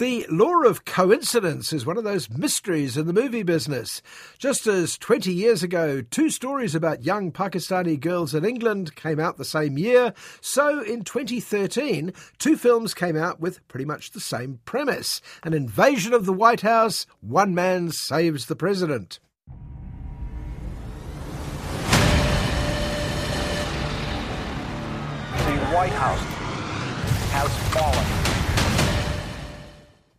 [0.00, 4.00] The law of coincidence is one of those mysteries in the movie business.
[4.38, 9.36] Just as 20 years ago, two stories about young Pakistani girls in England came out
[9.36, 14.60] the same year, so in 2013, two films came out with pretty much the same
[14.64, 19.20] premise an invasion of the White House, one man saves the president.
[25.36, 26.24] The White House
[27.32, 28.19] has fallen.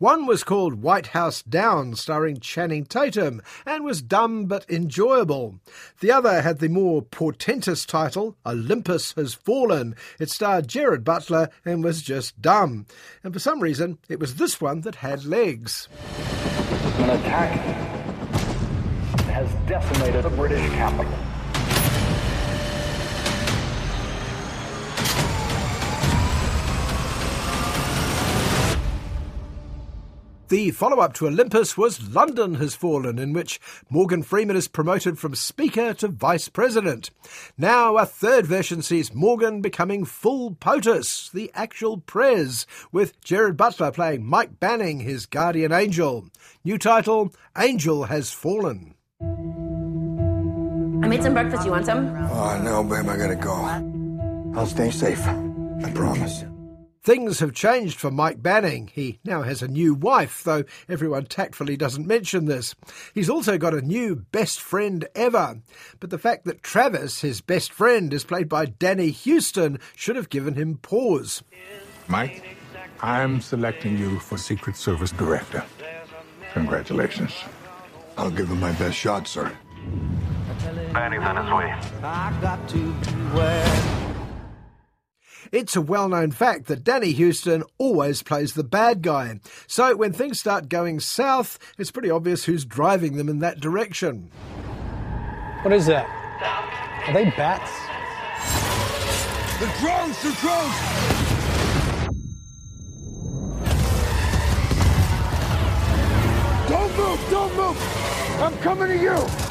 [0.02, 5.60] One was called White House Down, starring Channing Tatum, and was dumb but enjoyable.
[6.00, 9.96] The other had the more portentous title, Olympus Has Fallen.
[10.20, 12.88] It starred Gerard Butler and was just dumb.
[13.24, 15.88] And for some reason, it was this one that had legs.
[16.98, 17.60] An attack
[19.28, 21.14] has decimated the British capital.
[30.52, 33.58] The follow up to Olympus was London Has Fallen, in which
[33.90, 37.10] Morgan Freeman is promoted from Speaker to Vice President.
[37.58, 43.94] Now, a third version sees Morgan becoming full POTUS, the actual Prez, with Gerard Butler
[43.94, 46.28] playing Mike Banning, his guardian angel.
[46.66, 48.96] New title Angel Has Fallen.
[49.22, 51.64] I made some breakfast.
[51.64, 52.14] You want some?
[52.30, 53.54] Oh, no, babe, I gotta go.
[54.60, 55.26] I'll stay safe.
[55.26, 56.44] I promise.
[57.04, 58.92] Things have changed for Mike Banning.
[58.94, 62.76] He now has a new wife, though everyone tactfully doesn't mention this.
[63.16, 65.62] He's also got a new best friend ever.
[66.00, 70.30] But the fact that Travis, his best friend, is played by Danny Huston should have
[70.30, 71.42] given him pause.
[72.08, 72.44] Mike,
[73.02, 75.64] I'm selecting you for Secret Service Director.
[76.54, 77.34] Congratulations.
[78.16, 79.52] I'll give him my best shot, sir.
[80.94, 81.74] Banning's on his way.
[85.52, 89.42] It's a well known fact that Danny Huston always plays the bad guy.
[89.68, 94.32] So when things start going south, it's pretty obvious who's driving them in that direction.
[95.64, 96.08] What is that?
[97.06, 97.70] Are they bats?
[99.60, 100.24] The drones!
[100.24, 100.76] The drones!
[106.70, 107.30] Don't move!
[107.30, 108.42] Don't move!
[108.42, 109.51] I'm coming to you!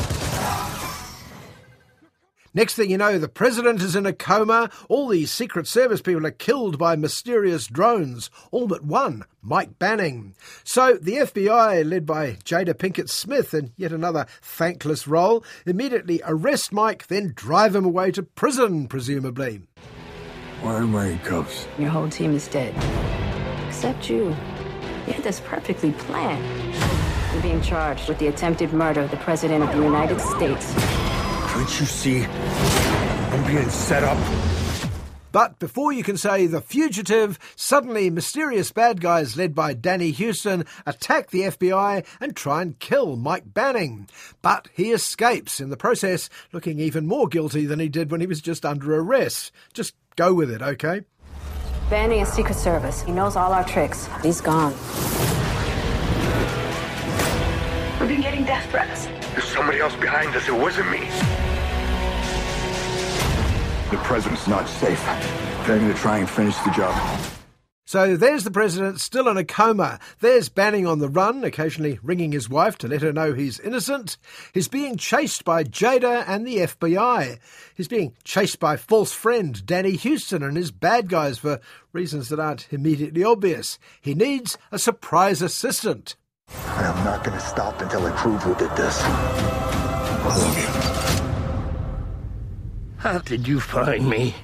[2.52, 4.70] Next thing you know, the president is in a coma.
[4.88, 10.34] All these Secret Service people are killed by mysterious drones, all but one, Mike Banning.
[10.64, 16.72] So the FBI, led by Jada Pinkett Smith in yet another thankless role, immediately arrest
[16.72, 19.62] Mike, then drive him away to prison, presumably.
[20.60, 21.68] Why am I in cuffs?
[21.78, 22.74] Your whole team is dead.
[23.68, 24.34] Except you.
[25.06, 26.44] You had this perfectly planned.
[27.32, 30.74] You're being charged with the attempted murder of the President of the United States.
[31.52, 32.24] Can't you see?
[32.24, 34.18] I'm being set up.
[35.32, 40.64] But before you can say the fugitive, suddenly mysterious bad guys led by Danny Huston
[40.86, 44.08] attack the FBI and try and kill Mike Banning.
[44.42, 48.26] But he escapes, in the process looking even more guilty than he did when he
[48.26, 49.52] was just under arrest.
[49.72, 51.02] Just go with it, okay?
[51.90, 53.02] Banning is Secret Service.
[53.02, 54.08] He knows all our tricks.
[54.22, 54.74] He's gone.
[58.10, 59.06] We've been getting death threats.
[59.34, 60.48] There's somebody else behind us.
[60.48, 60.98] It wasn't me.
[63.92, 65.00] The president's not safe.
[65.64, 67.20] They're going to try and finish the job.
[67.86, 70.00] So there's the president still in a coma.
[70.18, 74.18] There's Banning on the run, occasionally ringing his wife to let her know he's innocent.
[74.52, 77.38] He's being chased by Jada and the FBI.
[77.76, 81.60] He's being chased by false friend Danny Huston and his bad guys for
[81.92, 83.78] reasons that aren't immediately obvious.
[84.00, 86.16] He needs a surprise assistant.
[86.54, 89.00] I am not going to stop until I prove who did this.
[89.02, 90.66] I love you.
[92.98, 94.34] How did you find me?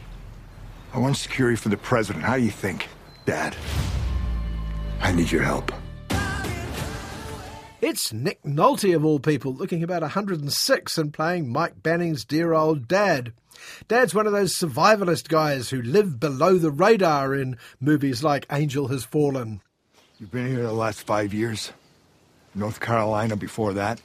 [0.92, 2.24] I want security for the president.
[2.24, 2.88] How do you think,
[3.26, 3.56] Dad?
[5.00, 5.72] I need your help.
[7.82, 12.88] It's Nick Nolte, of all people, looking about 106 and playing Mike Banning's dear old
[12.88, 13.34] dad.
[13.88, 18.88] Dad's one of those survivalist guys who live below the radar in movies like Angel
[18.88, 19.60] Has Fallen.
[20.18, 21.72] You've been here the last five years.
[22.56, 24.00] North Carolina before that.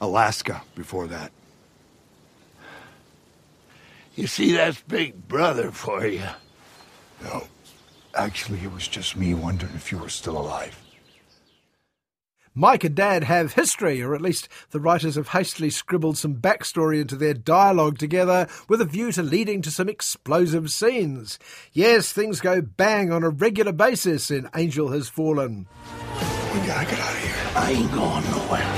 [0.00, 1.32] Alaska before that.
[4.14, 6.26] You see, that's Big Brother for you.
[7.22, 7.44] No.
[8.14, 10.78] Actually, it was just me wondering if you were still alive.
[12.54, 17.00] Mike and Dad have history, or at least the writers have hastily scribbled some backstory
[17.00, 21.38] into their dialogue together with a view to leading to some explosive scenes.
[21.72, 25.66] Yes, things go bang on a regular basis in Angel Has Fallen.
[26.52, 27.34] We gotta get out of here.
[27.56, 28.68] I ain't going nowhere.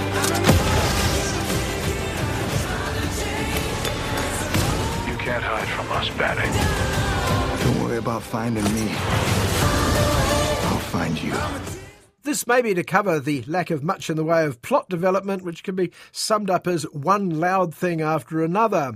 [5.11, 6.49] You can't hide from us, Batty.
[7.65, 8.95] Don't worry about finding me.
[10.71, 11.84] I'll find you.
[12.25, 15.43] This may be to cover the lack of much in the way of plot development,
[15.43, 18.95] which can be summed up as one loud thing after another.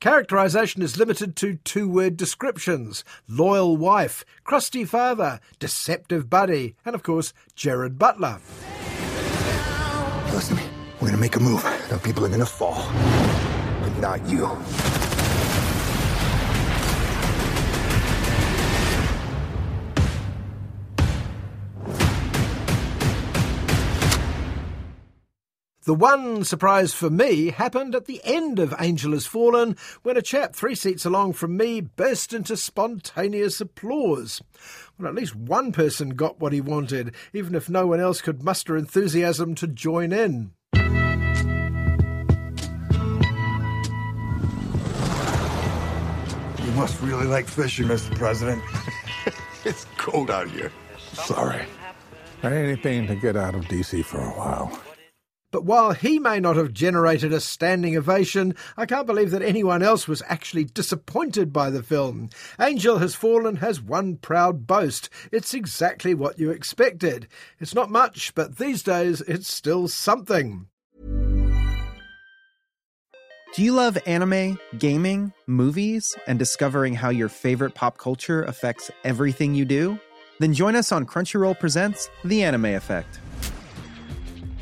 [0.00, 7.04] Characterization is limited to two word descriptions loyal wife, crusty father, deceptive buddy, and of
[7.04, 8.40] course, Gerard Butler.
[10.32, 10.58] Listen.
[11.00, 11.62] We're gonna make a move.
[11.90, 12.90] Now people are gonna fall.
[13.82, 14.46] But not you.
[25.84, 30.22] The one surprise for me happened at the end of Angel Has Fallen when a
[30.22, 34.40] chap three seats along from me burst into spontaneous applause.
[34.98, 38.42] Well, at least one person got what he wanted, even if no one else could
[38.42, 40.52] muster enthusiasm to join in.
[40.72, 40.80] You
[46.76, 48.16] must really like fishing, Mr.
[48.16, 48.62] President.
[49.66, 50.72] it's cold out here.
[51.12, 51.66] Sorry.
[52.42, 54.80] Anything to get out of DC for a while.
[55.54, 59.84] But while he may not have generated a standing ovation, I can't believe that anyone
[59.84, 62.30] else was actually disappointed by the film.
[62.58, 65.10] Angel Has Fallen has one proud boast.
[65.30, 67.28] It's exactly what you expected.
[67.60, 70.66] It's not much, but these days it's still something.
[73.54, 79.54] Do you love anime, gaming, movies, and discovering how your favorite pop culture affects everything
[79.54, 80.00] you do?
[80.40, 83.20] Then join us on Crunchyroll Presents The Anime Effect.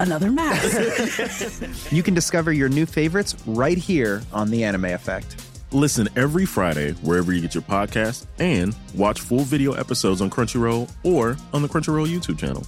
[0.00, 1.92] another mask.
[1.92, 5.36] you can discover your new favorites right here on The Anime Effect.
[5.72, 10.90] Listen every Friday wherever you get your podcast and watch full video episodes on Crunchyroll
[11.04, 12.66] or on the Crunchyroll YouTube channel.